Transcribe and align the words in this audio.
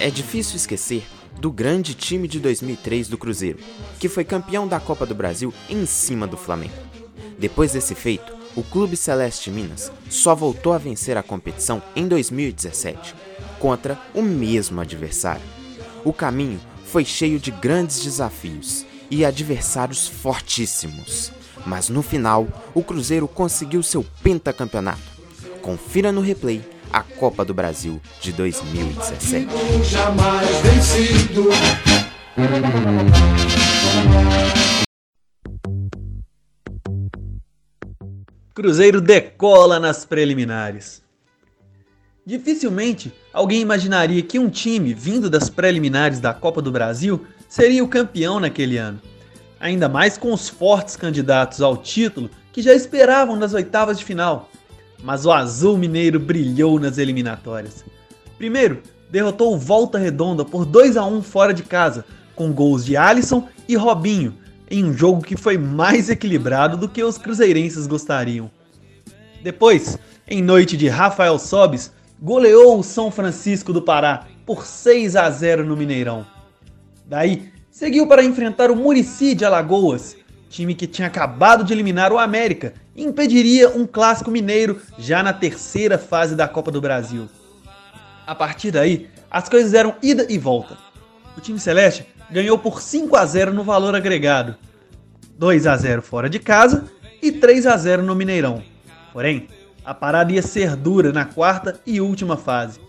É 0.00 0.10
difícil 0.10 0.54
esquecer 0.54 1.04
do 1.40 1.50
grande 1.50 1.92
time 1.92 2.28
de 2.28 2.38
2003 2.38 3.08
do 3.08 3.18
Cruzeiro, 3.18 3.58
que 3.98 4.08
foi 4.08 4.24
campeão 4.24 4.66
da 4.68 4.78
Copa 4.78 5.04
do 5.04 5.14
Brasil 5.14 5.52
em 5.68 5.84
cima 5.86 6.24
do 6.24 6.36
Flamengo. 6.36 6.74
Depois 7.36 7.72
desse 7.72 7.96
feito, 7.96 8.32
o 8.54 8.62
Clube 8.62 8.96
Celeste 8.96 9.50
Minas 9.50 9.90
só 10.08 10.36
voltou 10.36 10.72
a 10.72 10.78
vencer 10.78 11.16
a 11.16 11.22
competição 11.22 11.82
em 11.96 12.06
2017, 12.06 13.12
contra 13.58 14.00
o 14.14 14.22
mesmo 14.22 14.80
adversário. 14.80 15.42
O 16.04 16.12
caminho 16.12 16.60
foi 16.86 17.04
cheio 17.04 17.40
de 17.40 17.50
grandes 17.50 18.00
desafios 18.00 18.86
e 19.10 19.24
adversários 19.24 20.06
fortíssimos, 20.06 21.32
mas 21.66 21.88
no 21.88 22.02
final 22.02 22.46
o 22.72 22.84
Cruzeiro 22.84 23.26
conseguiu 23.26 23.82
seu 23.82 24.06
pentacampeonato. 24.22 25.18
Confira 25.60 26.12
no 26.12 26.20
replay 26.20 26.62
a 26.92 27.02
Copa 27.02 27.44
do 27.44 27.52
Brasil 27.52 28.00
de 28.20 28.32
2017. 28.32 29.48
Jamais 29.84 30.48
vencido. 30.62 31.48
Cruzeiro 38.54 39.00
decola 39.00 39.78
nas 39.78 40.04
preliminares. 40.04 41.02
Dificilmente 42.24 43.12
alguém 43.32 43.60
imaginaria 43.60 44.22
que 44.22 44.38
um 44.38 44.50
time 44.50 44.92
vindo 44.92 45.30
das 45.30 45.48
preliminares 45.48 46.20
da 46.20 46.34
Copa 46.34 46.60
do 46.60 46.72
Brasil 46.72 47.24
seria 47.48 47.84
o 47.84 47.88
campeão 47.88 48.40
naquele 48.40 48.76
ano. 48.76 49.00
Ainda 49.60 49.88
mais 49.88 50.18
com 50.18 50.32
os 50.32 50.48
fortes 50.48 50.96
candidatos 50.96 51.60
ao 51.60 51.76
título 51.76 52.30
que 52.52 52.62
já 52.62 52.74
esperavam 52.74 53.36
nas 53.36 53.54
oitavas 53.54 53.98
de 53.98 54.04
final. 54.04 54.50
Mas 55.02 55.24
o 55.24 55.32
Azul 55.32 55.78
Mineiro 55.78 56.18
brilhou 56.18 56.78
nas 56.78 56.98
eliminatórias. 56.98 57.84
Primeiro, 58.36 58.82
derrotou 59.10 59.54
o 59.54 59.58
Volta 59.58 59.98
Redonda 59.98 60.44
por 60.44 60.64
2 60.64 60.96
a 60.96 61.04
1 61.04 61.22
fora 61.22 61.54
de 61.54 61.62
casa, 61.62 62.04
com 62.34 62.52
gols 62.52 62.84
de 62.84 62.96
Alisson 62.96 63.48
e 63.66 63.76
Robinho, 63.76 64.34
em 64.70 64.84
um 64.84 64.92
jogo 64.92 65.22
que 65.22 65.36
foi 65.36 65.56
mais 65.56 66.08
equilibrado 66.08 66.76
do 66.76 66.88
que 66.88 67.02
os 67.02 67.18
cruzeirenses 67.18 67.86
gostariam. 67.86 68.50
Depois, 69.42 69.98
em 70.26 70.42
noite 70.42 70.76
de 70.76 70.88
Rafael 70.88 71.38
Sobis, 71.38 71.92
goleou 72.20 72.78
o 72.78 72.82
São 72.82 73.10
Francisco 73.10 73.72
do 73.72 73.80
Pará 73.80 74.26
por 74.44 74.66
6 74.66 75.16
a 75.16 75.30
0 75.30 75.64
no 75.64 75.76
Mineirão. 75.76 76.26
Daí, 77.06 77.50
seguiu 77.70 78.06
para 78.06 78.24
enfrentar 78.24 78.70
o 78.70 78.76
Murici 78.76 79.34
de 79.34 79.44
Alagoas, 79.44 80.16
time 80.48 80.74
que 80.74 80.86
tinha 80.86 81.08
acabado 81.08 81.64
de 81.64 81.72
eliminar 81.72 82.12
o 82.12 82.18
América 82.18 82.74
impediria 82.96 83.70
um 83.70 83.86
clássico 83.86 84.30
mineiro 84.30 84.80
já 84.98 85.22
na 85.22 85.32
terceira 85.32 85.98
fase 85.98 86.34
da 86.34 86.48
Copa 86.48 86.70
do 86.70 86.80
Brasil. 86.80 87.28
A 88.26 88.34
partir 88.34 88.70
daí, 88.70 89.08
as 89.30 89.48
coisas 89.48 89.74
eram 89.74 89.94
ida 90.02 90.26
e 90.28 90.38
volta. 90.38 90.76
O 91.36 91.40
time 91.40 91.58
celeste 91.58 92.06
ganhou 92.30 92.58
por 92.58 92.82
5 92.82 93.16
a 93.16 93.24
0 93.24 93.52
no 93.52 93.62
valor 93.62 93.94
agregado, 93.94 94.56
2 95.38 95.66
a 95.66 95.76
0 95.76 96.02
fora 96.02 96.28
de 96.28 96.38
casa 96.38 96.84
e 97.22 97.30
3 97.30 97.66
a 97.66 97.76
0 97.76 98.02
no 98.02 98.14
Mineirão. 98.14 98.62
Porém, 99.12 99.48
a 99.84 99.94
parada 99.94 100.32
ia 100.32 100.42
ser 100.42 100.76
dura 100.76 101.12
na 101.12 101.24
quarta 101.24 101.80
e 101.86 102.00
última 102.00 102.36
fase. 102.36 102.80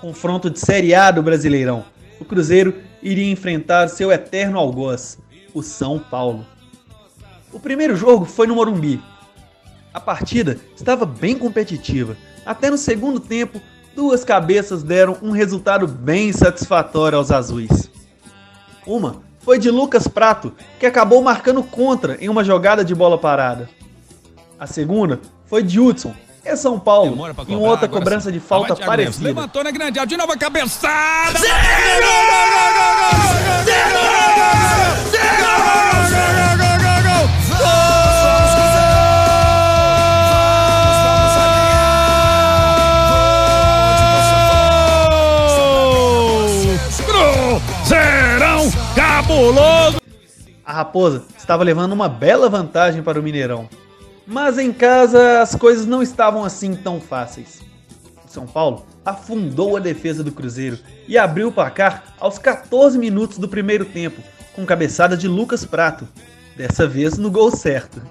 Confronto 0.00 0.50
de 0.50 0.60
Série 0.60 0.94
A 0.94 1.10
do 1.10 1.22
Brasileirão. 1.22 1.84
O 2.20 2.24
Cruzeiro 2.24 2.74
iria 3.02 3.30
enfrentar 3.30 3.88
seu 3.88 4.12
eterno 4.12 4.58
algoz, 4.58 5.18
o 5.52 5.62
São 5.62 5.98
Paulo. 5.98 6.46
O 7.52 7.58
primeiro 7.58 7.96
jogo 7.96 8.24
foi 8.24 8.46
no 8.46 8.54
Morumbi. 8.54 9.02
A 9.92 10.00
partida 10.00 10.58
estava 10.76 11.04
bem 11.04 11.36
competitiva. 11.36 12.16
Até 12.46 12.70
no 12.70 12.78
segundo 12.78 13.18
tempo, 13.18 13.60
duas 13.94 14.24
cabeças 14.24 14.82
deram 14.82 15.18
um 15.20 15.32
resultado 15.32 15.86
bem 15.86 16.32
satisfatório 16.32 17.18
aos 17.18 17.30
azuis. 17.30 17.90
Uma 18.86 19.16
foi 19.40 19.58
de 19.58 19.70
Lucas 19.70 20.06
Prato, 20.06 20.52
que 20.78 20.86
acabou 20.86 21.22
marcando 21.22 21.62
contra 21.62 22.16
em 22.20 22.28
uma 22.28 22.44
jogada 22.44 22.84
de 22.84 22.94
bola 22.94 23.18
parada. 23.18 23.68
A 24.58 24.66
segunda 24.66 25.20
foi 25.46 25.62
de 25.62 25.80
Hudson, 25.80 26.14
é 26.44 26.54
São 26.54 26.78
Paulo, 26.78 27.16
em 27.48 27.56
outra 27.56 27.88
cobrança 27.88 28.30
de 28.30 28.38
falta 28.38 28.76
parecida. 28.76 29.28
Levantou 29.28 29.64
na 29.64 29.70
grande 29.70 29.98
área, 29.98 30.08
de 30.08 30.16
novo 30.16 30.32
a 30.32 30.36
cabeçada! 30.36 31.38
Serão 31.38 31.60
A 50.62 50.72
Raposa 50.72 51.24
estava 51.34 51.64
levando 51.64 51.92
uma 51.92 52.10
bela 52.10 52.50
vantagem 52.50 53.02
para 53.02 53.18
o 53.18 53.22
Mineirão. 53.22 53.70
Mas 54.26 54.58
em 54.58 54.70
casa 54.70 55.40
as 55.40 55.54
coisas 55.54 55.86
não 55.86 56.02
estavam 56.02 56.44
assim 56.44 56.76
tão 56.76 57.00
fáceis. 57.00 57.62
O 58.22 58.28
São 58.28 58.46
Paulo 58.46 58.84
afundou 59.02 59.78
a 59.78 59.80
defesa 59.80 60.22
do 60.22 60.30
Cruzeiro 60.30 60.78
e 61.08 61.16
abriu 61.16 61.48
o 61.48 61.52
placar 61.52 62.14
aos 62.20 62.38
14 62.38 62.98
minutos 62.98 63.38
do 63.38 63.48
primeiro 63.48 63.86
tempo, 63.86 64.20
com 64.54 64.66
cabeçada 64.66 65.16
de 65.16 65.26
Lucas 65.26 65.64
Prato, 65.64 66.06
dessa 66.54 66.86
vez 66.86 67.16
no 67.16 67.30
gol 67.30 67.50
certo. 67.50 68.02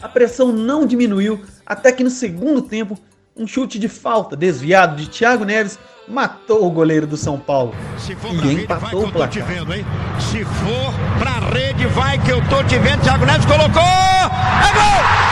A 0.00 0.08
pressão 0.08 0.52
não 0.52 0.86
diminuiu 0.86 1.44
até 1.66 1.90
que 1.90 2.04
no 2.04 2.10
segundo 2.10 2.62
tempo, 2.62 2.96
um 3.40 3.46
chute 3.46 3.78
de 3.78 3.88
falta 3.88 4.36
desviado 4.36 4.96
de 4.96 5.08
Thiago 5.08 5.44
Neves 5.44 5.78
matou 6.06 6.66
o 6.66 6.70
goleiro 6.70 7.06
do 7.06 7.16
São 7.16 7.38
Paulo 7.38 7.74
e 8.44 8.52
empatou 8.52 9.06
o 9.06 9.12
placar. 9.12 9.44
Vendo, 9.46 9.72
Se 10.20 10.44
for 10.44 10.92
pra 11.18 11.38
rede, 11.48 11.86
vai 11.86 12.18
que 12.18 12.30
eu 12.30 12.46
tô 12.48 12.62
te 12.64 12.78
vendo. 12.78 13.00
Thiago 13.00 13.24
Neves 13.24 13.46
colocou! 13.46 13.82
É 13.82 14.72
gol! 14.74 15.29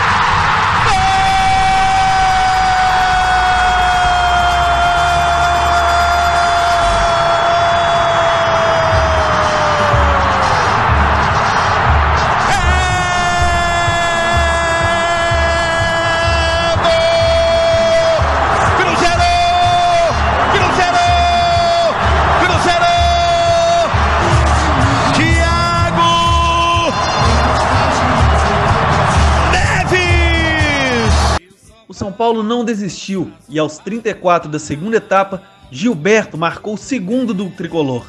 Paulo 32.18 32.42
não 32.42 32.64
desistiu 32.64 33.32
e 33.48 33.60
aos 33.60 33.78
34 33.78 34.50
da 34.50 34.58
segunda 34.58 34.96
etapa, 34.96 35.40
Gilberto 35.70 36.36
marcou 36.36 36.74
o 36.74 36.78
segundo 36.78 37.32
do 37.32 37.48
tricolor. 37.48 38.04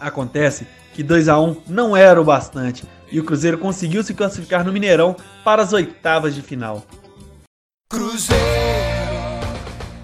Acontece 0.00 0.66
que 0.94 1.02
2 1.02 1.28
a 1.28 1.38
1 1.38 1.56
não 1.68 1.94
era 1.94 2.18
o 2.18 2.24
bastante 2.24 2.84
e 3.12 3.20
o 3.20 3.24
Cruzeiro 3.24 3.58
conseguiu 3.58 4.02
se 4.02 4.14
classificar 4.14 4.64
no 4.64 4.72
Mineirão 4.72 5.14
para 5.44 5.62
as 5.62 5.74
oitavas 5.74 6.34
de 6.34 6.40
final. 6.40 6.82
Cruzeiro. 7.90 8.42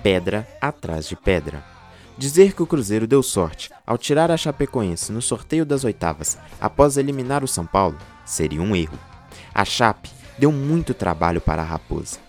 Pedra 0.03 0.47
atrás 0.60 1.09
de 1.09 1.16
pedra. 1.16 1.65
Dizer 2.19 2.53
que 2.53 2.62
o 2.62 2.66
Cruzeiro 2.66 3.06
deu 3.06 3.22
sorte 3.22 3.71
ao 3.87 3.97
tirar 3.97 4.31
a 4.31 4.37
Chapecoense 4.37 5.10
no 5.10 5.22
sorteio 5.22 5.65
das 5.65 5.84
oitavas 5.84 6.37
após 6.60 6.99
eliminar 6.99 7.43
o 7.43 7.49
São 7.49 7.65
Paulo 7.65 7.97
seria 8.26 8.60
um 8.60 8.76
erro. 8.76 8.99
A 9.55 9.65
Chape 9.65 10.10
deu 10.38 10.53
muito 10.53 10.93
trabalho 10.93 11.41
para 11.41 11.62
a 11.62 11.65
Raposa. 11.65 12.25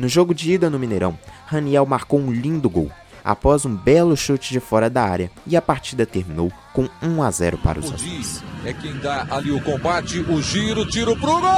No 0.00 0.08
jogo 0.08 0.32
de 0.32 0.50
ida 0.50 0.70
no 0.70 0.78
Mineirão, 0.78 1.18
Raniel 1.44 1.84
marcou 1.84 2.18
um 2.18 2.32
lindo 2.32 2.70
gol 2.70 2.90
após 3.22 3.66
um 3.66 3.76
belo 3.76 4.16
chute 4.16 4.50
de 4.50 4.58
fora 4.58 4.88
da 4.88 5.04
área 5.04 5.30
e 5.46 5.54
a 5.58 5.60
partida 5.60 6.06
terminou 6.06 6.50
com 6.72 6.88
1 7.02 7.22
a 7.22 7.30
0 7.30 7.58
para 7.58 7.78
os 7.78 7.92
azuis. 7.92 8.42
É 8.64 8.72
quem 8.72 8.96
dá 8.96 9.26
ali 9.30 9.52
o 9.52 9.60
combate, 9.62 10.20
o 10.20 10.40
giro, 10.40 10.86
tiro 10.86 11.14
pro 11.16 11.38
gol! 11.38 11.50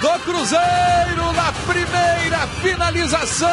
Do 0.00 0.18
Cruzeiro 0.24 1.32
na 1.32 1.52
primeira 1.64 2.46
finalização. 2.60 3.46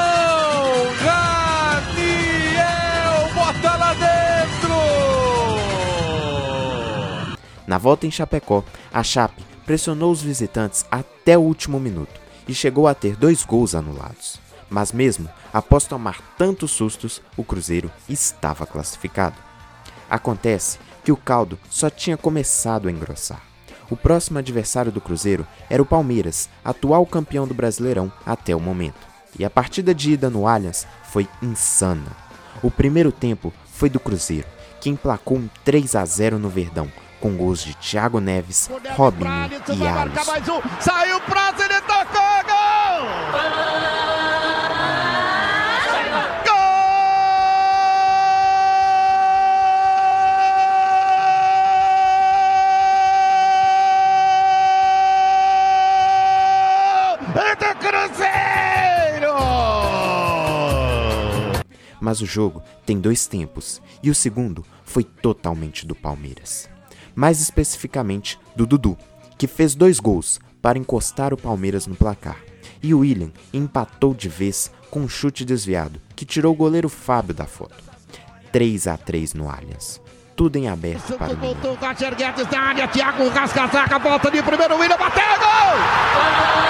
Na 7.74 7.80
volta 7.80 8.06
em 8.06 8.12
Chapecó, 8.12 8.64
a 8.94 9.02
Chape 9.02 9.44
pressionou 9.66 10.12
os 10.12 10.22
visitantes 10.22 10.86
até 10.92 11.36
o 11.36 11.42
último 11.42 11.80
minuto 11.80 12.22
e 12.48 12.54
chegou 12.54 12.88
a 12.88 12.94
ter 12.94 13.16
dois 13.16 13.44
gols 13.44 13.74
anulados. 13.74 14.40
Mas 14.70 14.92
mesmo 14.92 15.28
após 15.52 15.88
tomar 15.88 16.22
tantos 16.38 16.70
sustos, 16.70 17.20
o 17.36 17.44
Cruzeiro 17.44 17.92
estava 18.08 18.68
classificado. 18.68 19.38
Acontece 20.08 20.78
que 21.04 21.12
o 21.12 21.18
caldo 21.18 21.58
só 21.68 21.90
tinha 21.90 22.16
começado 22.16 22.88
a 22.88 22.92
engrossar. 22.92 23.42
O 23.90 23.98
próximo 23.98 24.38
adversário 24.38 24.92
do 24.92 25.02
Cruzeiro 25.02 25.48
era 25.68 25.82
o 25.82 25.86
Palmeiras, 25.86 26.52
atual 26.64 27.08
campeão 27.08 27.48
do 27.48 27.56
Brasileirão 27.56 28.14
até 28.24 28.56
o 28.56 28.60
momento. 28.60 29.08
E 29.40 29.44
a 29.44 29.50
partida 29.50 29.96
de 29.96 30.12
ida 30.12 30.30
no 30.30 30.48
Allianz 30.48 30.86
foi 31.06 31.28
insana. 31.42 32.16
O 32.62 32.70
primeiro 32.70 33.12
tempo 33.12 33.52
foi 33.66 33.90
do 33.90 34.00
Cruzeiro, 34.00 34.46
que 34.80 34.92
emplacou 34.92 35.40
um 35.40 35.50
3 35.66 35.96
a 35.96 36.06
0 36.06 36.38
no 36.38 36.50
Verdão, 36.50 36.88
com 37.24 37.38
gols 37.38 37.64
de 37.64 37.74
Thiago 37.76 38.20
Neves, 38.20 38.70
Robinho 38.98 39.50
e 39.74 39.88
Alisson. 39.88 40.62
Saiu 40.82 41.22
prazo, 41.22 41.64
ele 41.64 41.80
tocou, 41.80 42.44
gol! 42.44 42.54
Mas 62.02 62.20
o 62.20 62.26
jogo 62.26 62.62
tem 62.86 63.00
dois 63.00 63.28
tempos 63.28 63.82
e 64.04 64.10
o 64.10 64.14
segundo 64.14 64.66
foi 64.84 65.06
totalmente 65.06 65.88
do 65.88 65.96
Palmeiras. 65.96 66.73
Mais 67.16 67.42
especificamente 67.42 68.40
do 68.56 68.66
Dudu, 68.66 68.98
que 69.38 69.48
fez 69.48 69.76
dois 69.76 70.00
gols 70.00 70.40
para 70.62 70.80
encostar 70.80 71.34
o 71.34 71.38
Palmeiras 71.38 71.88
no 71.88 71.96
placar. 71.96 72.38
E 72.82 72.94
o 72.94 73.00
William 73.00 73.32
empatou 73.54 74.14
de 74.14 74.30
vez 74.30 74.72
com 74.90 75.02
um 75.02 75.10
chute 75.10 75.44
desviado, 75.44 76.02
que 76.16 76.26
tirou 76.26 76.54
o 76.54 76.56
goleiro 76.56 76.90
Fábio 76.90 77.34
da 77.34 77.46
foto. 77.46 77.84
3 78.52 78.88
a 78.88 78.98
3 78.98 79.34
no 79.34 79.50
Allianz. 79.50 80.00
Tudo 80.36 80.58
em 80.58 80.68
aberto 80.68 81.18
para 81.18 81.34
o 81.34 81.38
Voltou 81.38 81.74
o 81.74 81.78
Guedes 82.16 82.48
da 82.48 82.60
área, 82.60 82.88
Thiago 82.88 83.28
Rascasaca, 83.30 84.00
volta 84.00 84.32
de 84.32 84.42
primeiro, 84.42 84.76
William 84.78 84.98
bateu, 84.98 85.24
gol! 85.40 86.64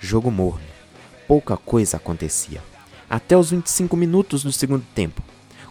Jogo 0.00 0.30
morno. 0.30 0.64
Pouca 1.26 1.56
coisa 1.56 1.96
acontecia. 1.96 2.62
Até 3.08 3.36
os 3.36 3.50
25 3.50 3.96
minutos 3.96 4.42
do 4.42 4.52
segundo 4.52 4.84
tempo, 4.94 5.22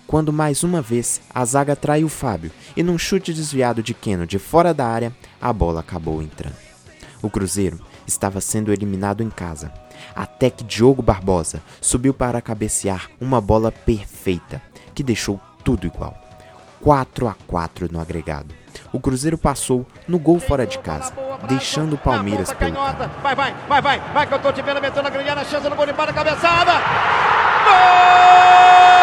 quando 0.06 0.33
mais 0.33 0.63
uma 0.63 0.81
vez 0.81 1.21
a 1.33 1.44
zaga 1.45 1.75
traiu 1.75 2.09
Fábio 2.09 2.51
e 2.75 2.83
num 2.83 2.97
chute 2.97 3.33
desviado 3.33 3.81
de 3.81 3.94
Keno 3.94 4.27
de 4.27 4.38
fora 4.38 4.74
da 4.74 4.85
área, 4.85 5.15
a 5.41 5.51
bola 5.51 5.80
acabou 5.80 6.21
entrando. 6.21 6.56
O 7.21 7.30
Cruzeiro 7.30 7.80
estava 8.06 8.41
sendo 8.41 8.71
eliminado 8.71 9.24
em 9.24 9.30
casa, 9.30 9.71
até 10.15 10.50
que 10.50 10.63
Diogo 10.63 11.01
Barbosa 11.01 11.63
subiu 11.79 12.13
para 12.13 12.41
cabecear 12.41 13.09
uma 13.19 13.39
bola 13.39 13.71
perfeita, 13.71 14.62
que 14.94 15.01
deixou 15.01 15.39
tudo 15.63 15.88
igual. 15.88 16.15
4 16.81 17.27
a 17.27 17.36
4 17.47 17.89
no 17.91 18.00
agregado. 18.00 18.62
O 18.94 19.00
Cruzeiro 19.00 19.40
passou 19.40 19.88
no 20.07 20.19
gol 20.19 20.40
fora 20.40 20.68
de 20.68 20.78
casa, 20.78 21.12
deixando 21.48 21.94
o 21.94 21.98
Palmeiras 21.98 22.54
pelo 22.54 22.75
caminho. 22.75 23.10
Vai, 23.24 23.36
vai, 23.36 23.56
vai, 23.68 23.81
vai, 23.81 24.00
vai 24.13 24.28
que 24.28 24.34
eu 24.36 24.40
tô 24.40 24.51
te 24.51 24.62
vendo 24.62 24.80
metendo 24.80 25.07
a 25.07 25.31
área, 25.31 25.44
chance 25.44 25.68
no 25.68 25.75
gol 25.75 25.88
de 25.88 25.94
para 25.94 26.13
cabeçada. 26.13 26.74
Gol! 27.66 29.02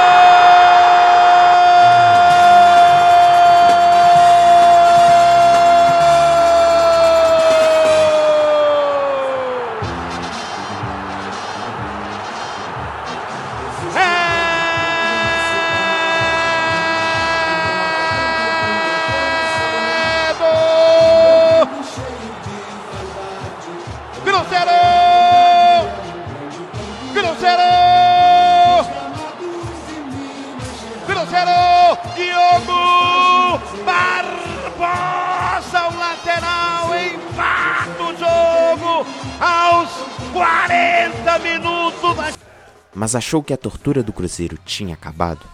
Mas 43.00 43.14
achou 43.14 43.42
que 43.42 43.54
a 43.54 43.56
tortura 43.56 44.02
do 44.02 44.12
Cruzeiro 44.12 44.58
tinha 44.62 44.92
acabado? 44.92 45.46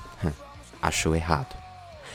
achou 0.82 1.14
errado. 1.14 1.56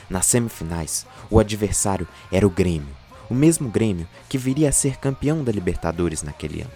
Nas 0.09 0.25
semifinais, 0.25 1.07
o 1.29 1.39
adversário 1.39 2.05
era 2.29 2.45
o 2.45 2.49
Grêmio, 2.49 2.93
o 3.29 3.33
mesmo 3.33 3.69
Grêmio 3.69 4.05
que 4.27 4.37
viria 4.37 4.67
a 4.67 4.73
ser 4.73 4.97
campeão 4.97 5.41
da 5.41 5.49
Libertadores 5.49 6.21
naquele 6.21 6.63
ano. 6.63 6.71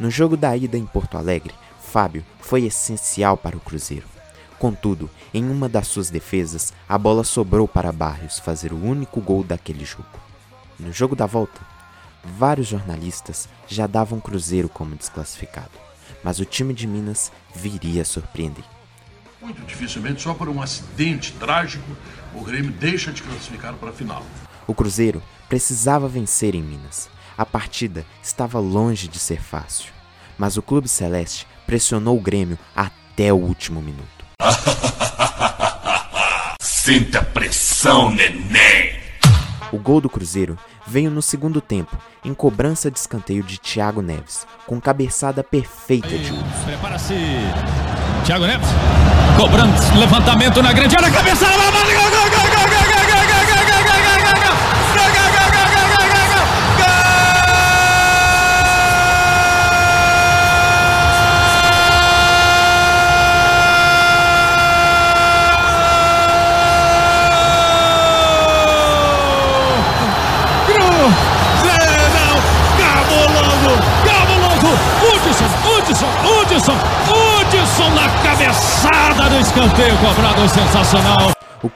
No 0.00 0.10
jogo 0.10 0.38
da 0.38 0.56
ida 0.56 0.78
em 0.78 0.86
Porto 0.86 1.18
Alegre, 1.18 1.52
Fábio 1.82 2.24
foi 2.40 2.64
essencial 2.64 3.36
para 3.36 3.58
o 3.58 3.60
Cruzeiro. 3.60 4.06
Contudo, 4.58 5.10
em 5.34 5.44
uma 5.44 5.68
das 5.68 5.86
suas 5.86 6.08
defesas, 6.08 6.72
a 6.88 6.96
bola 6.96 7.22
sobrou 7.22 7.68
para 7.68 7.92
Barrios 7.92 8.38
fazer 8.38 8.72
o 8.72 8.82
único 8.82 9.20
gol 9.20 9.44
daquele 9.44 9.84
jogo. 9.84 10.18
No 10.80 10.90
jogo 10.90 11.14
da 11.14 11.26
volta, 11.26 11.60
Vários 12.24 12.68
jornalistas 12.68 13.48
já 13.66 13.86
davam 13.86 14.20
Cruzeiro 14.20 14.68
como 14.68 14.94
desclassificado, 14.94 15.72
mas 16.22 16.38
o 16.38 16.44
time 16.44 16.72
de 16.72 16.86
Minas 16.86 17.32
viria 17.54 18.02
a 18.02 18.04
surpreender. 18.04 18.64
Muito 19.40 19.60
dificilmente, 19.62 20.22
só 20.22 20.34
por 20.34 20.48
um 20.48 20.62
acidente 20.62 21.32
trágico, 21.32 21.96
o 22.34 22.42
Grêmio 22.42 22.70
deixa 22.70 23.12
de 23.12 23.22
classificar 23.22 23.74
para 23.74 23.90
a 23.90 23.92
final. 23.92 24.24
O 24.66 24.74
Cruzeiro 24.74 25.22
precisava 25.48 26.08
vencer 26.08 26.54
em 26.54 26.62
Minas. 26.62 27.10
A 27.36 27.44
partida 27.44 28.06
estava 28.22 28.60
longe 28.60 29.08
de 29.08 29.18
ser 29.18 29.42
fácil, 29.42 29.92
mas 30.38 30.56
o 30.56 30.62
Clube 30.62 30.88
Celeste 30.88 31.46
pressionou 31.66 32.16
o 32.16 32.20
Grêmio 32.20 32.58
até 32.74 33.32
o 33.32 33.36
último 33.36 33.82
minuto. 33.82 34.24
Sinta 36.60 37.20
a 37.20 37.24
pressão, 37.24 38.10
neném! 38.10 38.81
O 39.72 39.78
gol 39.78 40.02
do 40.02 40.10
Cruzeiro 40.10 40.58
veio 40.86 41.10
no 41.10 41.22
segundo 41.22 41.58
tempo, 41.60 41.96
em 42.22 42.34
cobrança 42.34 42.90
de 42.90 42.98
escanteio 42.98 43.42
de 43.42 43.58
Thiago 43.58 44.02
Neves, 44.02 44.46
com 44.66 44.78
cabeçada 44.78 45.42
perfeita 45.42 46.08
de 46.08 46.30
Hudson. 46.30 46.64
Prepara-se. 46.66 47.14
Thiago 48.26 48.46
Neves. 48.46 48.68
Cobrando 49.40 49.72
levantamento 49.98 50.62
na 50.62 50.74
grande 50.74 50.94
área, 50.94 51.10
cabeçada, 51.10 51.56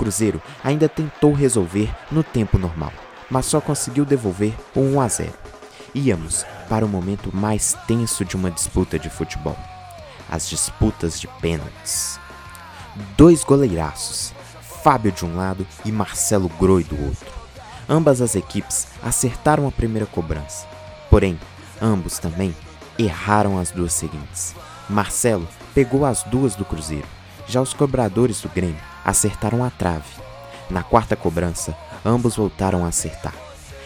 Cruzeiro 0.07 0.41
ainda 0.63 0.89
tentou 0.89 1.33
resolver 1.33 1.93
no 2.13 2.23
tempo 2.23 2.59
normal, 2.59 2.93
mas 3.29 3.47
só 3.47 3.61
conseguiu 3.61 4.05
devolver 4.05 4.55
o 4.73 4.81
1 4.81 5.01
a 5.01 5.09
0. 5.09 5.33
Íamos 5.93 6.47
para 6.69 6.87
o 6.87 6.89
momento 6.89 7.35
mais 7.35 7.77
tenso 7.89 8.25
de 8.25 8.37
uma 8.37 8.49
disputa 8.49 9.01
de 9.01 9.11
futebol. 9.11 9.59
As 10.31 10.49
disputas 10.49 11.19
de 11.19 11.27
pênaltis. 11.27 12.21
Dois 13.17 13.43
goleiraços, 13.43 14.33
Fábio 14.85 15.11
de 15.11 15.25
um 15.25 15.35
lado 15.35 15.67
e 15.85 15.91
Marcelo 15.91 16.49
Groi 16.51 16.85
do 16.85 17.05
outro. 17.05 17.33
Ambas 17.89 18.23
as 18.23 18.37
equipes 18.37 18.87
acertaram 19.03 19.67
a 19.67 19.73
primeira 19.73 20.07
cobrança, 20.07 20.69
porém, 21.11 21.37
ambos 21.83 22.21
também 22.21 22.55
erraram 22.97 23.59
as 23.59 23.73
duas 23.73 23.93
seguintes. 23.93 24.55
Marcelo 24.89 25.49
pegou 25.75 26.07
as 26.07 26.23
duas 26.23 26.55
do 26.55 26.65
Cruzeiro. 26.65 27.09
Já 27.49 27.61
os 27.61 27.75
cobradores 27.75 28.41
do 28.41 28.49
Grêmio 28.49 28.96
acertaram 29.07 29.63
a 29.63 29.71
trave. 29.71 30.21
Na 30.69 30.83
quarta 30.83 31.15
cobrança, 31.15 31.77
ambos 32.05 32.35
voltaram 32.35 32.85
a 32.85 32.89
acertar. 32.89 33.33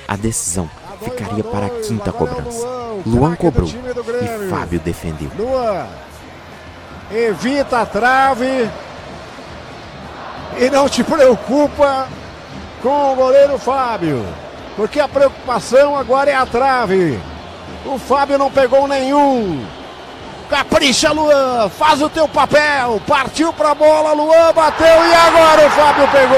A 0.08 0.16
decisão 0.16 0.68
ficaria 1.04 1.44
para 1.44 1.66
a 1.66 1.70
quinta 1.80 2.10
cobrança. 2.10 2.66
Luan 3.04 3.36
cobrou 3.36 3.68
e 3.68 4.48
Fábio 4.48 4.80
defendeu. 4.80 5.30
Luan 5.38 5.86
evita 7.12 7.82
a 7.82 7.86
trave 7.86 8.70
e 10.58 10.70
não 10.70 10.88
te 10.88 11.04
preocupa 11.04 12.08
com 12.82 13.12
o 13.12 13.16
goleiro 13.16 13.58
Fábio, 13.58 14.24
porque 14.74 15.00
a 15.00 15.08
preocupação 15.08 15.96
agora 15.96 16.30
é 16.30 16.34
a 16.34 16.46
trave. 16.46 17.20
O 17.84 17.98
Fábio 17.98 18.38
não 18.38 18.50
pegou 18.50 18.88
nenhum. 18.88 19.66
Capricha, 20.50 21.12
Luan, 21.12 21.68
faz 21.68 22.02
o 22.02 22.10
teu 22.10 22.26
papel. 22.26 23.00
Partiu 23.06 23.52
pra 23.52 23.72
bola, 23.72 24.12
Luan 24.12 24.52
bateu 24.52 24.84
e 24.84 25.14
agora 25.14 25.64
o 25.64 25.70
Fábio 25.70 26.08
pegou. 26.08 26.36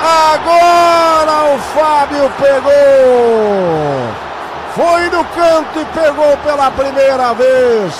Agora 0.00 1.54
o 1.54 1.58
Fábio 1.58 2.32
pegou. 2.38 2.72
Foi 4.74 5.10
no 5.10 5.22
canto 5.26 5.80
e 5.80 5.84
pegou 5.92 6.36
pela 6.38 6.70
primeira 6.70 7.34
vez. 7.34 7.94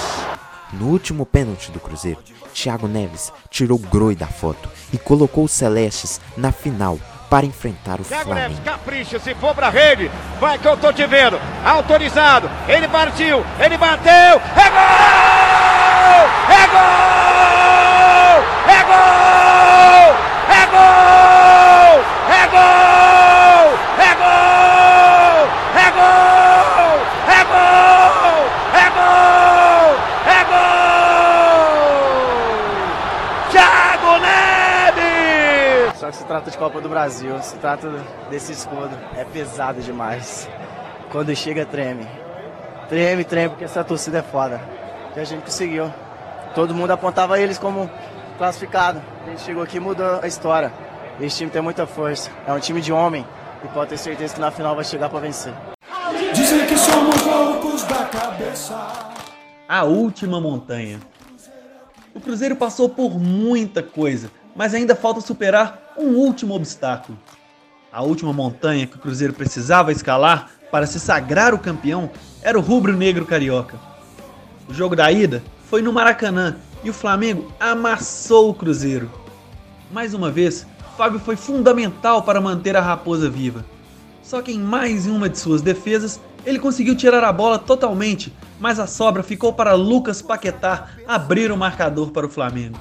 No 0.73 0.87
último 0.89 1.27
pênalti 1.27 1.71
do 1.71 1.79
Cruzeiro, 1.79 2.21
Thiago 2.55 2.89
Neves 2.89 3.31
tirou 3.51 3.79
Groi 3.79 4.17
da 4.17 4.27
foto 4.27 4.71
e 4.91 4.97
colocou 4.97 5.45
os 5.45 5.53
Celestes 5.53 6.19
na 6.35 6.51
final 6.51 6.99
para 7.35 7.47
enfrentar 7.47 8.01
o 8.01 8.05
Thiago 8.05 8.27
Flamengo. 8.27 8.49
Neves, 8.51 8.65
capricha, 8.65 9.19
se 9.19 9.35
for 9.35 9.53
pra 9.57 9.69
rede, 9.69 10.09
vai 10.39 10.57
que 10.57 10.69
eu 10.69 10.77
tô 10.77 10.93
te 10.93 11.05
vendo. 11.05 11.37
Autorizado, 11.65 12.49
ele 12.69 12.87
partiu, 12.87 13.45
ele 13.59 13.77
bateu, 13.77 14.13
é 14.13 14.71
gol! 14.71 14.95
É 16.49 16.67
gol! 16.69 18.45
É 18.69 18.83
gol! 18.85 18.87
É 18.87 18.87
gol! 18.87 19.25
trata 36.35 36.51
de 36.51 36.59
Copa 36.59 36.81
do 36.81 36.89
Brasil, 36.89 37.41
se 37.43 37.53
trata 37.65 37.89
desse 38.29 38.53
escudo. 38.53 38.95
É 39.17 39.25
pesado 39.25 39.81
demais. 39.81 40.47
Quando 41.11 41.35
chega, 41.35 41.65
treme. 41.65 42.07
Treme, 42.91 43.25
treme, 43.25 43.49
porque 43.49 43.65
essa 43.65 43.83
torcida 43.83 44.19
é 44.19 44.23
foda. 44.23 44.61
E 45.17 45.21
a 45.21 45.25
gente 45.25 45.45
conseguiu. 45.45 45.91
Todo 46.55 46.75
mundo 46.75 46.91
apontava 46.91 47.41
eles 47.41 47.57
como 47.57 47.91
classificado. 48.37 49.01
A 49.27 49.31
gente 49.31 49.41
chegou 49.41 49.63
aqui 49.63 49.79
e 49.79 49.81
mudou 49.81 50.21
a 50.21 50.27
história. 50.27 50.71
Esse 51.19 51.39
time 51.39 51.51
tem 51.51 51.63
muita 51.63 51.87
força. 51.87 52.31
É 52.47 52.53
um 52.53 52.61
time 52.61 52.83
de 52.83 52.93
homem. 52.93 53.25
E 53.65 53.69
pode 53.69 53.89
ter 53.89 53.97
certeza 53.97 54.35
que 54.35 54.41
na 54.43 54.51
final 54.51 54.75
vai 54.75 54.85
chegar 54.85 55.09
para 55.09 55.21
vencer. 55.21 55.55
Dizem 56.35 56.67
que 56.67 56.77
somos 56.77 57.23
loucos 57.23 57.83
da 57.85 58.05
cabeça. 58.05 58.77
A 59.67 59.85
última 59.85 60.39
montanha. 60.39 61.01
O 62.15 62.21
Cruzeiro 62.21 62.57
passou 62.57 62.91
por 62.91 63.19
muita 63.19 63.83
coisa, 63.83 64.31
mas 64.55 64.75
ainda 64.75 64.95
falta 64.95 65.23
superar 65.23 65.95
um 65.97 66.11
último 66.17 66.55
obstáculo. 66.55 67.19
A 67.95 68.03
última 68.03 68.33
montanha 68.33 68.89
que 68.89 68.97
o 68.97 68.99
Cruzeiro 68.99 69.33
precisava 69.33 69.93
escalar 69.93 70.51
para 70.69 70.85
se 70.85 70.99
sagrar 70.99 71.55
o 71.55 71.61
campeão 71.61 72.11
era 72.43 72.59
o 72.59 72.61
rubro-negro 72.61 73.25
carioca. 73.25 73.79
O 74.69 74.75
jogo 74.75 74.97
da 74.97 75.13
ida 75.13 75.45
foi 75.71 75.81
no 75.81 75.93
Maracanã 75.93 76.57
e 76.83 76.91
o 76.91 76.93
Flamengo 76.93 77.53
amassou 77.61 78.51
o 78.51 78.55
Cruzeiro. 78.55 79.09
Mais 79.93 80.13
uma 80.13 80.29
vez, 80.29 80.67
Fábio 80.97 81.21
foi 81.21 81.37
fundamental 81.37 82.23
para 82.23 82.41
manter 82.41 82.77
a 82.77 82.81
raposa 82.81 83.31
viva. 83.31 83.65
Só 84.25 84.43
que 84.43 84.51
em 84.51 84.59
mais 84.59 85.07
uma 85.07 85.29
de 85.29 85.39
suas 85.39 85.63
defesas, 85.63 86.21
ele 86.45 86.59
conseguiu 86.59 86.97
tirar 86.97 87.23
a 87.23 87.33
bola 87.33 87.61
totalmente, 87.61 88.35
mas 88.59 88.81
a 88.81 88.89
sobra 88.89 89.23
ficou 89.23 89.53
para 89.53 89.75
Lucas 89.75 90.21
Paquetá 90.21 90.89
abrir 91.07 91.53
o 91.53 91.57
marcador 91.57 92.11
para 92.11 92.27
o 92.27 92.31
Flamengo. 92.31 92.77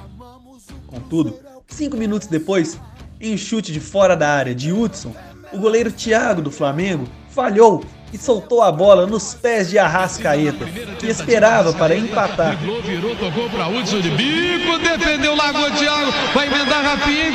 Contudo, 0.87 1.37
cinco 1.67 1.97
minutos 1.97 2.27
depois, 2.27 2.79
em 3.23 3.37
chute 3.37 3.71
de 3.71 3.79
fora 3.79 4.17
da 4.17 4.27
área 4.29 4.53
de 4.53 4.73
Hudson, 4.73 5.15
o 5.53 5.57
goleiro 5.57 5.89
Thiago 5.91 6.41
do 6.41 6.51
Flamengo 6.51 7.07
falhou 7.29 7.85
e 8.11 8.17
soltou 8.17 8.61
a 8.61 8.71
bola 8.71 9.07
nos 9.07 9.33
pés 9.33 9.69
de 9.69 9.79
Arrascaeta, 9.79 10.65
que 10.99 11.07
esperava 11.07 11.71
para 11.73 11.95
empatar. 11.95 12.57
Virou, 12.57 12.81
virou, 12.81 13.15
tocou 13.15 13.49
para 13.49 13.69
Hudson 13.69 14.01
de 14.01 14.09
bico, 14.11 14.77
defendeu, 14.79 15.35
largou 15.35 15.71
Thiago, 15.71 16.11
vai 16.33 16.47
emendar 16.47 16.83
rapidinho, 16.83 17.33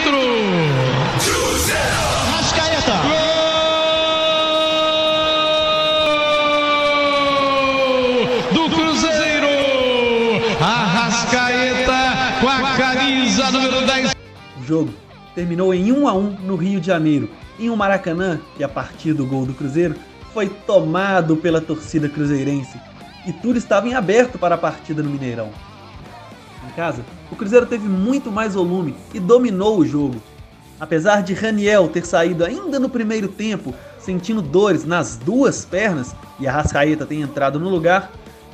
Arrascaeta! 2.29 2.93
Gol 8.53 8.69
do 8.69 8.71
Cruzeiro! 8.77 9.49
Arrascaeta 10.61 12.41
com 12.41 12.49
a 12.49 12.77
camisa 12.77 13.51
número 13.51 13.87
10. 13.87 14.13
O 14.61 14.65
jogo 14.65 15.08
terminou 15.39 15.73
em 15.73 15.93
1 15.93 16.09
a 16.09 16.13
1 16.15 16.31
no 16.47 16.57
Rio 16.57 16.81
de 16.81 16.89
Janeiro, 16.89 17.31
em 17.61 17.71
um 17.71 17.77
Maracanã 17.77 18.41
que 18.57 18.65
a 18.65 18.69
partir 18.69 19.13
do 19.13 19.25
gol 19.25 19.47
do 19.47 19.55
Cruzeiro 19.55 19.95
foi 20.35 20.49
tomado 20.49 21.37
pela 21.37 21.61
torcida 21.61 22.09
cruzeirense 22.09 22.77
e 23.25 23.33
tudo 23.33 23.57
estava 23.57 23.87
em 23.87 23.95
aberto 23.95 24.37
para 24.37 24.57
a 24.57 24.59
partida 24.59 25.01
no 25.01 25.09
Mineirão. 25.09 25.51
Em 26.67 26.73
casa, 26.73 27.05
o 27.31 27.37
Cruzeiro 27.37 27.67
teve 27.67 27.89
muito 27.89 28.33
mais 28.33 28.55
volume 28.55 28.97
e 29.15 29.21
dominou 29.21 29.79
o 29.79 29.87
jogo. 29.87 30.17
Apesar 30.81 31.23
de 31.23 31.35
Raniel 31.35 31.87
ter 31.87 32.05
saído 32.05 32.45
ainda 32.45 32.81
no 32.81 32.89
primeiro 32.89 33.29
tempo, 33.29 33.73
sentindo 33.97 34.43
dores 34.43 34.85
nas 34.85 35.17
duas 35.17 35.65
pernas 35.65 36.17
e 36.41 36.49
a 36.49 36.53
Rascaeta 36.53 37.07
ter 37.07 37.21
entrado 37.21 37.61
no 37.61 37.69
lugar, 37.69 38.11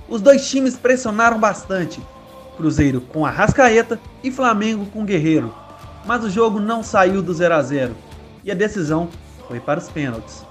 os 0.07 0.21
dois 0.21 0.47
times 0.47 0.77
pressionaram 0.77 1.41
bastante. 1.41 2.03
Cruzeiro 2.59 3.01
com 3.01 3.25
a 3.25 3.31
Rascaeta 3.31 3.99
e 4.23 4.31
Flamengo 4.31 4.85
com 4.93 5.03
Guerreiro, 5.03 5.64
mas 6.05 6.25
o 6.25 6.31
jogo 6.31 6.61
não 6.61 6.83
saiu 6.83 7.23
do 7.23 7.33
0 7.33 7.55
a 7.55 7.63
0 7.63 7.95
e 8.45 8.51
a 8.51 8.55
decisão 8.55 9.09
foi 9.49 9.61
para 9.61 9.81
os 9.81 9.89
pênaltis. 9.89 10.45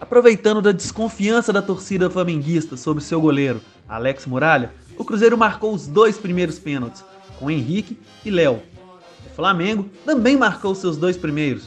Aproveitando 0.00 0.60
da 0.60 0.72
desconfiança 0.72 1.52
da 1.52 1.62
torcida 1.62 2.10
flamenguista 2.10 2.76
sobre 2.76 3.02
seu 3.02 3.20
goleiro, 3.20 3.60
Alex 3.88 4.26
Muralha, 4.26 4.72
o 4.98 5.04
Cruzeiro 5.04 5.38
marcou 5.38 5.72
os 5.72 5.86
dois 5.86 6.18
primeiros 6.18 6.58
pênaltis, 6.58 7.04
com 7.38 7.50
Henrique 7.50 7.98
e 8.24 8.30
Léo. 8.30 8.62
O 9.26 9.34
Flamengo 9.34 9.88
também 10.04 10.36
marcou 10.36 10.74
seus 10.74 10.96
dois 10.96 11.16
primeiros, 11.16 11.66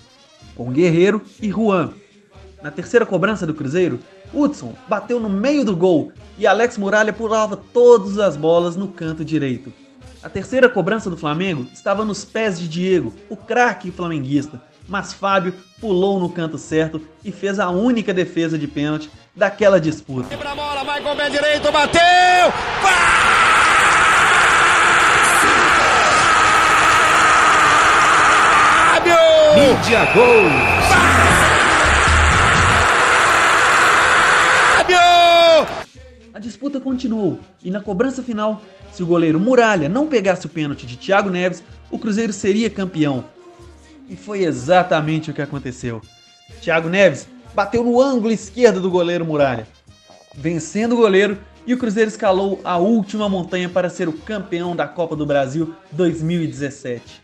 com 0.56 0.72
Guerreiro 0.72 1.22
e 1.42 1.50
Juan. 1.50 1.94
Na 2.62 2.70
terceira 2.70 3.06
cobrança 3.06 3.48
do 3.48 3.54
Cruzeiro, 3.54 4.00
Hudson 4.34 4.74
bateu 4.88 5.20
no 5.20 5.30
meio 5.30 5.64
do 5.64 5.76
gol 5.76 6.12
e 6.38 6.46
Alex 6.46 6.78
Muralha 6.78 7.14
pulava 7.14 7.58
todas 7.58 8.20
as 8.20 8.36
bolas 8.36 8.76
no 8.76 8.88
canto 8.88 9.24
direito. 9.24 9.72
A 10.26 10.30
terceira 10.30 10.68
cobrança 10.68 11.08
do 11.08 11.16
Flamengo 11.16 11.68
estava 11.72 12.04
nos 12.04 12.26
pés 12.26 12.60
de 12.60 12.68
Diego, 12.68 13.14
o 13.30 13.38
craque 13.38 13.92
flamenguista, 13.92 14.60
mas 14.88 15.14
Fábio 15.14 15.54
pulou 15.80 16.20
no 16.20 16.30
canto 16.30 16.58
certo 16.58 17.00
e 17.24 17.32
fez 17.32 17.60
a 17.60 17.70
única 17.70 18.12
defesa 18.12 18.58
de 18.58 18.68
pênalti 18.68 19.08
daquela 19.36 19.80
disputa. 19.80 20.36
Pra 20.36 20.56
bola, 20.56 20.84
vai 20.84 21.00
com 21.00 21.12
o 21.12 21.16
pé 21.16 21.30
direito, 21.30 21.72
bateu! 21.72 22.02
Fábio! 28.96 29.16
Mídia 29.56 30.06
Gol! 30.06 30.50
Fábio! 34.78 35.35
A 36.36 36.40
disputa 36.40 36.82
continuou 36.82 37.40
e 37.64 37.72
na 37.72 37.80
cobrança 37.80 38.22
final 38.22 38.62
se 38.92 39.02
o 39.02 39.06
goleiro 39.06 39.40
Muralha 39.40 39.88
não 39.88 40.06
pegasse 40.06 40.46
o 40.46 40.50
pênalti 40.50 40.86
de 40.86 40.98
Thiago 40.98 41.30
Neves, 41.30 41.64
o 41.90 41.98
Cruzeiro 41.98 42.34
seria 42.34 42.70
campeão. 42.70 43.24
E 44.10 44.18
foi 44.18 44.44
exatamente 44.44 45.32
o 45.32 45.34
que 45.34 45.42
aconteceu. 45.42 46.02
Thiago 46.60 46.90
Neves 46.90 47.26
bateu 47.54 47.86
no 47.86 48.02
ângulo 48.02 48.34
esquerdo 48.34 48.82
do 48.82 48.92
goleiro 48.92 49.24
Muralha, 49.24 49.66
vencendo 50.36 50.92
o 50.92 50.98
goleiro 50.98 51.38
e 51.66 51.74
o 51.74 51.78
Cruzeiro 51.78 52.10
escalou 52.10 52.60
a 52.66 52.76
última 52.76 53.30
montanha 53.30 53.70
para 53.70 53.90
ser 53.90 54.10
o 54.10 54.14
campeão 54.14 54.76
da 54.76 54.90
Copa 54.90 55.16
do 55.16 55.26
Brasil 55.26 55.74
2017. 55.94 57.22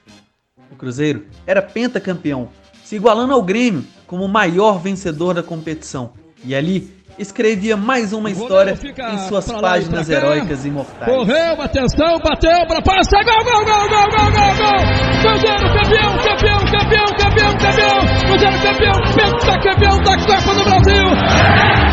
O 0.72 0.76
Cruzeiro 0.78 1.26
era 1.46 1.62
pentacampeão, 1.62 2.48
se 2.82 2.96
igualando 2.96 3.34
ao 3.34 3.44
Grêmio 3.44 3.84
como 4.08 4.24
o 4.24 4.30
maior 4.30 4.80
vencedor 4.82 5.34
da 5.34 5.44
competição. 5.44 6.14
E 6.44 6.56
ali 6.56 7.01
escrevia 7.18 7.78
mais 7.78 8.14
uma 8.14 8.30
história 8.30 8.74
em 8.74 9.18
suas 9.28 9.52
páginas 9.52 10.10
heróicas 10.10 10.66
e 10.66 10.72
mortais. 10.72 11.12
Correu, 11.12 11.62
atenção, 11.62 12.20
bateu 12.20 12.66
para 12.68 12.82
passa, 12.82 13.18
gol, 13.24 13.44
gol, 13.44 13.66
gol, 13.66 13.90
gol, 13.90 14.10
gol, 14.10 14.32
gol, 14.32 14.54
gol! 14.58 14.82
Cruzeiro 15.22 15.68
campeão, 15.74 16.12
campeão, 16.18 16.60
campeão, 16.66 17.06
campeão, 17.18 17.52
campeão! 17.58 18.00
Cruzeiro 18.28 18.62
campeão, 18.62 18.98
pentacampeão 19.16 19.98
da 20.04 20.18
Copa 20.26 20.54
do 20.56 20.64
Brasil! 20.64 21.06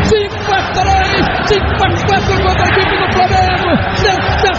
5 0.03 0.53
a 0.53 0.71
3, 0.71 1.25
5 1.47 1.65
a 1.65 1.87
4 2.07 2.43
contra 2.43 2.63
a 2.63 2.69
equipe 2.69 2.95
do 2.97 3.13
Flamengo! 3.13 3.69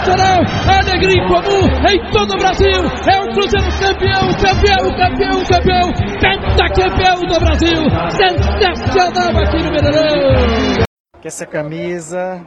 Sensacional! 0.01 0.39
Alegria 0.67 1.27
comum 1.27 1.67
em 1.87 2.11
todo 2.11 2.33
o 2.33 2.37
Brasil! 2.37 2.81
É 3.07 3.21
o 3.21 3.33
Cruzeiro 3.33 3.67
campeão, 3.79 4.33
campeão, 4.33 4.95
campeão, 4.95 5.43
campeão! 5.43 5.93
Pentacampeão 6.19 7.21
do 7.21 7.39
Brasil! 7.39 7.83
Sensacional 8.09 9.43
aqui 9.43 9.57
no 9.57 9.71
Mineirão! 9.71 10.85
que 11.21 11.27
essa 11.27 11.45
camisa 11.45 12.41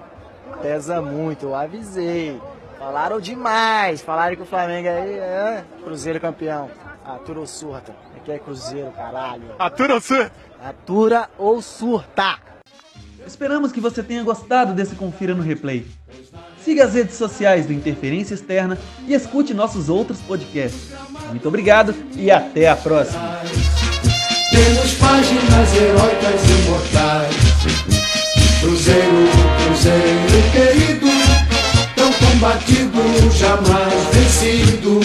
pesa 0.61 1.01
muito, 1.01 1.47
eu 1.47 1.55
avisei. 1.55 2.41
Falaram 2.77 3.21
demais. 3.21 4.03
Falaram 4.03 4.35
que 4.35 4.43
o 4.43 4.47
Flamengo 4.47 4.89
aí 4.89 5.17
é 5.17 5.65
Cruzeiro 5.85 6.21
campeão. 6.21 6.69
Atura 7.05 7.39
ou 7.39 7.47
surta? 7.47 7.95
Aqui 8.17 8.33
é 8.33 8.39
Cruzeiro, 8.39 8.91
caralho. 8.91 9.45
Atura 9.61 9.95
ou 9.95 10.01
surta? 10.01 10.33
Atura 10.61 11.31
ou 11.39 11.63
surta? 11.63 12.37
Esperamos 13.25 13.71
que 13.71 13.81
você 13.81 14.03
tenha 14.03 14.25
gostado 14.25 14.75
desse 14.75 14.97
Confira 14.97 15.35
no 15.35 15.43
Replay. 15.43 15.87
Siga 16.65 16.87
as 16.87 16.95
redes 16.95 17.17
sociais 17.17 17.67
do 17.67 17.75
Interferência 17.75 18.33
Externa 18.33 18.79
e 19.07 19.13
escute 19.13 19.53
nossos 19.53 19.91
outros 19.91 20.19
podcasts. 20.21 20.93
Muito 21.29 21.47
obrigado 21.47 21.95
e 22.17 22.31
até 22.31 22.69
a 22.69 22.75
próxima. 22.75 23.41
Temos 24.51 24.95
páginas 24.95 25.75
heróicas 25.77 26.41
imortais. 26.49 27.37
Cruzeiro, 28.61 29.29
Cruzeiro 29.67 30.25
querido, 30.53 31.07
tão 31.95 32.11
combatido, 32.15 33.31
jamais 33.31 33.93
vencido. 34.15 35.01